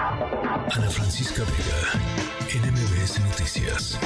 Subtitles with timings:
[0.00, 3.98] Ana Francisca Vega, NMBS Noticias.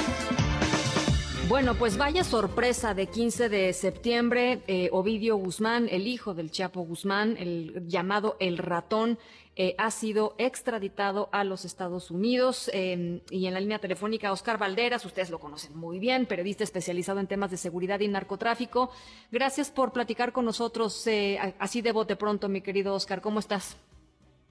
[1.50, 4.62] Bueno, pues vaya sorpresa de 15 de septiembre.
[4.68, 9.18] Eh, Ovidio Guzmán, el hijo del Chapo Guzmán, el llamado El Ratón,
[9.54, 12.70] eh, ha sido extraditado a los Estados Unidos.
[12.72, 17.20] Em, y en la línea telefónica, Oscar Valderas, ustedes lo conocen muy bien, periodista especializado
[17.20, 18.90] en temas de seguridad y narcotráfico.
[19.30, 23.20] Gracias por platicar con nosotros eh, así de bote pronto, mi querido Oscar.
[23.20, 23.76] ¿Cómo estás?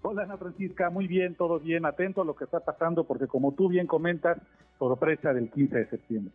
[0.04, 3.53] Hola Ana Francisca, muy bien, todo bien, atento a lo que está pasando, porque como
[3.53, 4.38] tú bien comentas,
[4.80, 6.34] sorpresa del 15 de septiembre.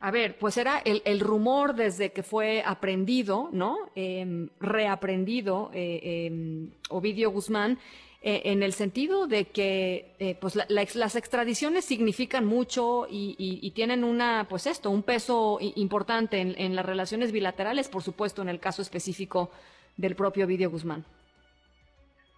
[0.00, 3.76] A ver, pues era el, rumor desde que fue aprendido, ¿no?
[3.94, 7.78] Em, reaprendido eh, em, Ovidio Guzmán,
[8.22, 14.46] eh, en el sentido de que eh, pues las extradiciones significan mucho y, tienen una,
[14.48, 18.80] pues esto, un peso importante en, en las relaciones bilaterales, por supuesto, en el caso
[18.80, 19.50] específico
[19.96, 21.04] del propio Ovidio Guzmán.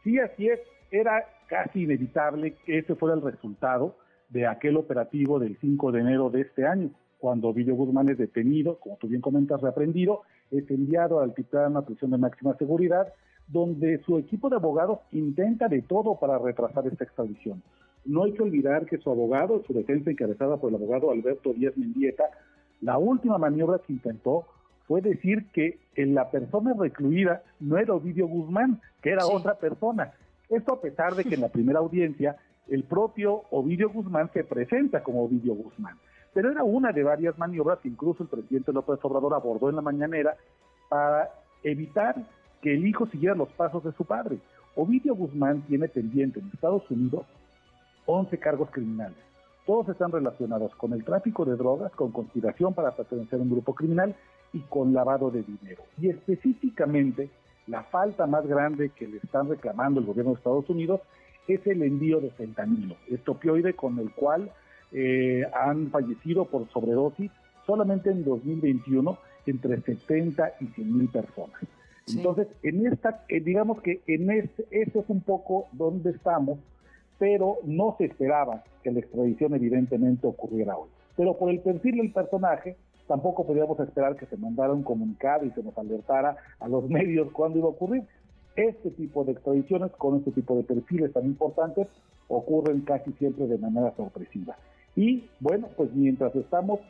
[0.07, 0.61] Sí, así es.
[0.93, 3.97] Era casi inevitable que ese fuera el resultado
[4.29, 8.79] de aquel operativo del 5 de enero de este año, cuando Ovidio Guzmán es detenido,
[8.79, 10.23] como tú bien comentas, reaprendido,
[10.53, 13.13] es enviado al altiplano a prisión de máxima seguridad,
[13.49, 17.61] donde su equipo de abogados intenta de todo para retrasar esta extradición.
[18.05, 21.77] No hay que olvidar que su abogado, su defensa encabezada por el abogado Alberto Díaz
[21.77, 22.31] Mendieta,
[22.81, 24.47] la última maniobra que intentó
[24.87, 30.13] fue decir que la persona recluida no era Ovidio Guzmán, que era otra persona.
[30.49, 32.37] Esto a pesar de que en la primera audiencia
[32.69, 35.97] el propio Ovidio Guzmán se presenta como Ovidio Guzmán.
[36.35, 39.83] Pero era una de varias maniobras que incluso el presidente López Obrador abordó en la
[39.83, 40.37] mañanera
[40.89, 41.31] para
[41.63, 42.15] evitar
[42.63, 44.39] que el hijo siguiera los pasos de su padre.
[44.75, 47.25] Ovidio Guzmán tiene pendiente en Estados Unidos
[48.05, 49.17] 11 cargos criminales.
[49.65, 53.75] Todos están relacionados con el tráfico de drogas, con conspiración para pertenecer a un grupo
[53.75, 54.15] criminal
[54.53, 55.83] y con lavado de dinero.
[56.01, 57.31] Y específicamente,
[57.67, 61.01] la falta más grande que le están reclamando el gobierno de Estados Unidos
[61.49, 64.51] es el envío de fentanilo, este opioide con el cual
[64.93, 67.31] eh, han fallecido por sobredosis
[67.67, 71.61] solamente en 2021 entre 70 y 100 mil personas.
[72.09, 76.59] Entonces, en esta, eh, digamos que en este, eso es un poco donde estamos,
[77.19, 80.89] pero no se esperaba que la extradición evidentemente ocurriera hoy.
[81.17, 85.51] Pero por el perfil del personaje, tampoco podíamos esperar que se mandara un comunicado y
[85.51, 88.05] se nos alertara a los medios cuándo iba a ocurrir.
[88.57, 91.89] Este tipo de extradiciones con este tipo de perfiles tan importantes
[92.29, 94.57] ocurren casi siempre de manera sorpresiva.
[94.97, 96.81] Y bueno, pues mientras estamos,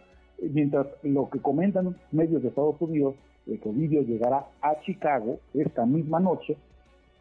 [0.40, 3.16] mientras lo que comentan medios de Estados Unidos,
[3.46, 6.56] el que Ovidio llegará a Chicago esta misma noche,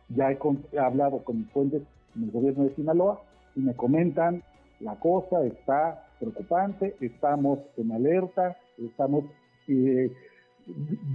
[0.09, 0.38] ya he,
[0.72, 1.81] he hablado con fuentes
[2.16, 3.22] en el gobierno de Sinaloa
[3.55, 4.44] y me comentan
[4.79, 9.25] la cosa está preocupante, estamos en alerta, estamos
[9.68, 10.12] eh,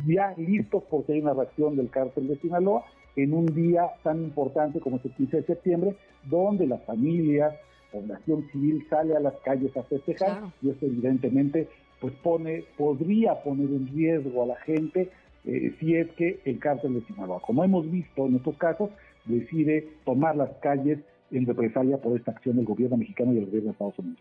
[0.07, 2.85] ya listos porque hay una reacción del cárcel de Sinaloa
[3.17, 7.55] en un día tan importante como el 15 de septiembre, donde las familias,
[7.91, 11.69] población civil sale a las calles a festejar y eso evidentemente
[12.01, 15.11] pues pone, podría poner en riesgo a la gente
[15.45, 18.91] eh, si es que el cárcel de Sinaloa, como hemos visto en estos casos,
[19.25, 20.99] decide tomar las calles
[21.31, 24.21] en represalia por esta acción del gobierno mexicano y del gobierno de Estados Unidos.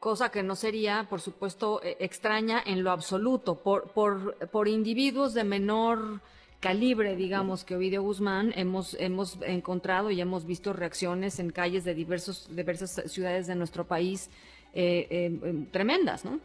[0.00, 5.34] Cosa que no sería, por supuesto, e, extraña en lo absoluto, por, por, por individuos
[5.34, 6.20] de menor
[6.60, 11.94] calibre, digamos, que Ovidio Guzmán, hemos, hemos encontrado y hemos visto reacciones en calles de
[11.94, 14.30] diversos, diversas ciudades de nuestro país
[14.74, 16.40] eh, eh, em, tremendas, ¿no?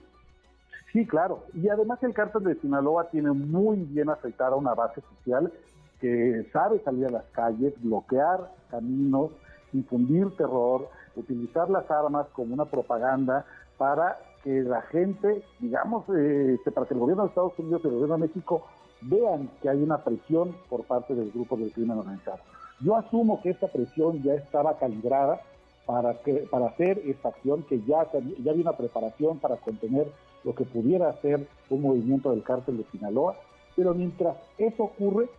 [0.91, 1.43] Sí, claro.
[1.53, 5.51] Y además el cártel de Sinaloa tiene muy bien aceitada una base social
[5.99, 9.31] que sabe salir a las calles, bloquear caminos,
[9.73, 13.45] infundir terror, utilizar las armas como una propaganda
[13.77, 17.93] para que la gente, digamos, eh, para que el gobierno de Estados Unidos y el
[17.93, 18.65] gobierno de México
[19.01, 22.39] vean que hay una presión por parte del grupo del crimen organizado.
[22.79, 25.39] Yo asumo que esta presión ya estaba calibrada
[25.85, 30.07] para, que, para hacer esta acción, que ya, ya había una preparación para contener
[30.43, 33.35] lo que pudiera ser un movimiento del cártel de Sinaloa,
[33.75, 35.29] pero mientras eso ocurre,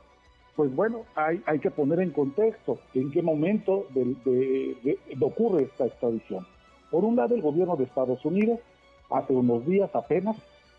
[0.56, 6.46] pues bueno, hay, hay que poner en contexto en qué momento de, ocurre esta extradición.
[6.90, 8.61] Por un lado, el gobierno de Estados Unidos,
[9.11, 10.37] hace unos días apenas,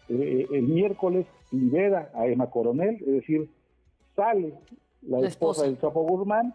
[0.08, 3.50] eh, el miércoles libera a Emma Coronel, es decir,
[4.16, 4.54] sale
[5.02, 6.54] la, esposa, del Chapo Guzmán,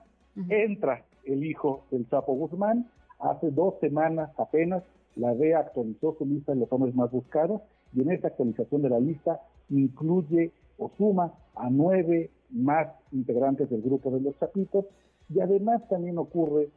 [0.48, 4.82] entra el hijo del Chapo Guzmán, hace dos semanas apenas
[5.16, 7.60] la DEA actualizó su lista de los hombres más buscados
[7.92, 13.82] y en esta actualización de la lista incluye o suma a nueve más integrantes del
[13.82, 14.86] grupo de los chapitos
[15.32, 16.68] y además también ocurre,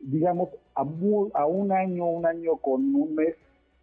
[0.00, 3.36] digamos, a, a, un año, un año con un mes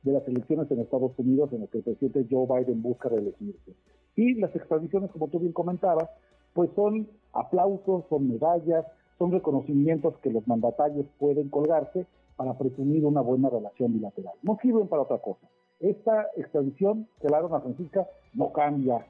[0.03, 3.73] de las elecciones en Estados Unidos en el que el presidente Joe Biden busca reelegirse.
[4.15, 6.09] Y las extradiciones, como tú bien comentabas,
[6.53, 8.85] pues son aplausos, son medallas,
[9.17, 12.05] son reconocimientos que los mandatarios pueden colgarse
[12.35, 14.33] para presumir una buena relación bilateral.
[14.41, 15.47] No sirven para otra cosa.
[15.79, 19.05] Esta extradición, claro, a Francisca, no cambia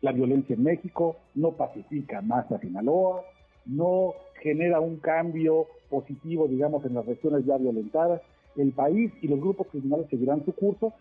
[0.00, 3.22] la violencia en México, no pacifica más a Sinaloa,
[3.66, 8.22] no genera un cambio positivo, digamos, en las regiones ya violentadas.
[8.56, 10.92] El país y los grupos criminales seguirán su curso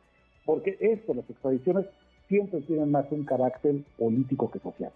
[0.46, 1.86] porque esto, las extradiciones,
[2.28, 4.92] siempre tienen más un carácter político que social.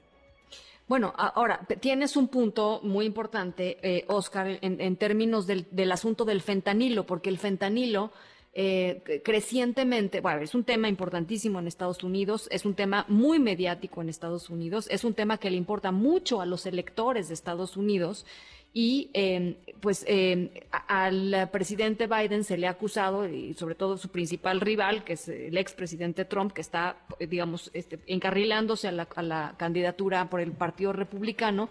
[0.88, 7.06] Bueno, ahora, tienes un punto muy importante, eh, Oscar, en, términos del, asunto del fentanilo,
[7.06, 8.12] porque el fentanilo
[8.56, 14.02] eh, crecientemente, bueno, es un tema importantísimo en Estados Unidos, es un tema muy mediático
[14.02, 17.78] en Estados Unidos, es un tema que le importa mucho a los electores de Estados
[17.78, 18.28] Unidos
[18.72, 20.50] y em, pues em,
[20.88, 25.28] al presidente Biden se le ha acusado, y sobre todo su principal rival, que es
[25.28, 31.70] el expresidente Trump, que está, digamos, este, encarrilándose a la, candidatura por el Partido Republicano,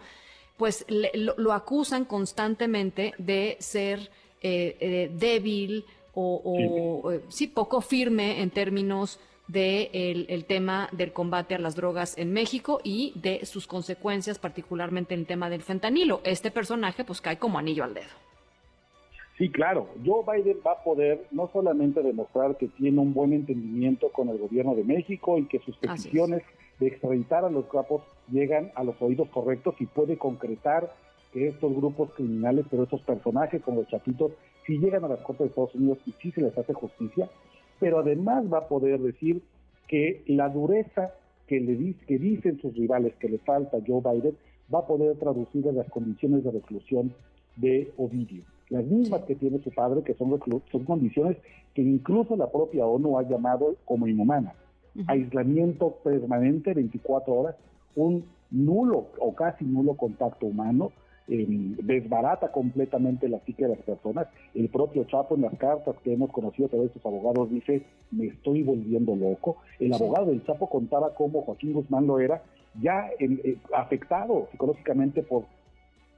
[0.57, 4.11] pues lo, acusan constantemente de ser
[4.43, 9.19] eh, eh, débil o, o sí, poco firme en términos
[9.49, 14.39] del de el tema del combate a las drogas en México y de sus consecuencias,
[14.39, 16.21] particularmente en el tema del fentanilo.
[16.25, 18.13] Este personaje pues cae como anillo al dedo.
[19.39, 19.89] Sí, claro.
[20.05, 24.39] Joe Biden va a poder no solamente demostrar que tiene un buen entendimiento con el
[24.39, 26.43] gobierno de México y que sus peticiones
[26.79, 30.95] de extraditar a los capos llegan a los oídos correctos y puede concretar
[31.33, 34.33] que estos grupos criminales, pero esos personajes como los chapitos,
[34.67, 37.29] si llegan a las Cortes de Estados Unidos y si se les hace justicia,
[37.81, 39.43] pero además va a poder decir
[39.89, 41.13] que la dureza
[41.47, 44.37] que, le que dicen sus rivales que le falta Joe Biden
[44.73, 47.13] va a poder traducir en las condiciones de reclusión
[47.57, 48.45] de Ovidio.
[48.71, 51.37] Las mismas que tiene su padre, que son, son condiciones
[51.75, 54.55] que incluso la propia ONU ha llamado como inhumanas.
[55.07, 57.57] Aislamiento permanente 24 horas,
[57.97, 60.93] un nulo o casi nulo contacto humano,
[61.27, 64.27] desbarata completamente la psique de las personas.
[64.55, 67.83] El propio Chapo en las cartas que hemos conocido a través de sus abogados dice,
[68.11, 69.59] me estoy volviendo loco.
[69.79, 72.43] El abogado del Chapo contaba cómo Joaquín Guzmán lo era,
[72.81, 75.45] ya eh, afectado psicológicamente por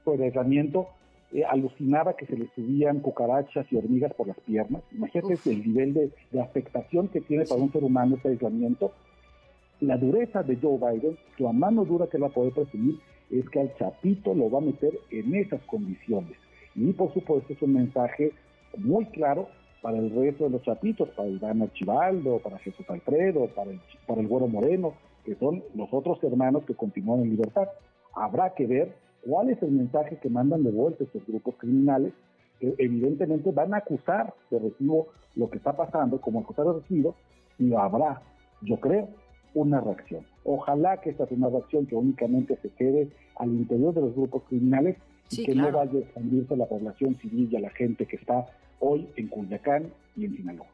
[0.03, 0.87] su aislamiento,
[1.33, 4.83] eh, alucinaba que se le subían cucarachas y hormigas por las piernas.
[4.91, 8.91] Imagínate el nivel de, de, afectación que tiene para un ser humano este aislamiento.
[9.81, 12.95] La dureza de Joe Biden, la mano dura que va a poder presumir,
[13.39, 16.37] es que al Chapito lo va a meter en esas condiciones.
[16.75, 18.31] Y por supuesto es un mensaje
[18.77, 19.47] muy claro
[19.81, 24.21] para el resto de los chapitos, para Iván Archibaldo, para Jesús Alfredo, para el, para
[24.21, 24.93] el Güero Moreno,
[25.23, 27.67] que son los otros hermanos que continúan en libertad.
[28.13, 32.13] Habrá que ver cuál es el mensaje que mandan de vuelta estos grupos criminales,
[32.59, 37.15] que evidentemente van a acusar de recibo lo que está pasando, como acusar de recibo,
[37.59, 38.21] y habrá,
[38.61, 39.09] yo creo,
[39.53, 40.25] una reacción.
[40.45, 44.95] Ojalá que esta reacción que únicamente se quede al interior de los grupos criminales
[45.31, 48.15] y que no vaya a expandirse a la población civil y a la gente que
[48.15, 48.45] está
[48.79, 50.67] hoy en Culiacán y en Sinaloa.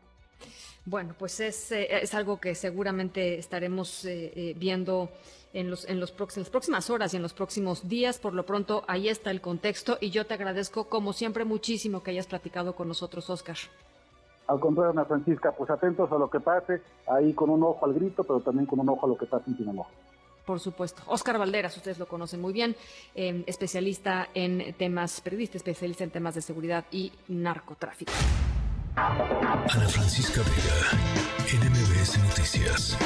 [0.86, 5.10] Bueno, pues es, eh, es algo que seguramente estaremos eh, eh, viendo
[5.54, 8.18] en, los, en, los en las próximas horas y en los próximos días.
[8.18, 12.12] Por lo pronto, ahí está el contexto y yo te agradezco, como siempre, muchísimo que
[12.12, 13.58] hayas platicado con nosotros, Oscar.
[14.52, 17.94] Al contrario, Ana Francisca, pues atentos a lo que pase, ahí con un ojo al
[17.94, 19.88] grito, pero también con un ojo a lo que pasa en Sinaloa.
[20.46, 21.04] Por supuesto.
[21.08, 22.76] Oscar Valderas, ustedes lo conocen muy bien,
[23.16, 28.12] em, especialista en temas, periodista especialista en temas de seguridad y narcotráfico.
[28.98, 31.00] Ana Francisca Vega,
[31.48, 32.98] NMBS Noticias.